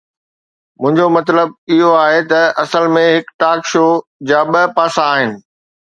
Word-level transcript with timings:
منهنجو 0.81 1.07
مطلب 1.17 1.47
اهو 1.73 1.91
هو 2.03 2.17
ته 2.31 2.41
اصل 2.63 2.83
۾ 2.95 3.03
هڪ 3.15 3.25
ٽاڪ 3.39 3.59
شو 3.71 3.85
جا 4.27 4.39
ٻه 4.51 4.61
پاسا 4.77 5.01
آهن. 5.13 5.31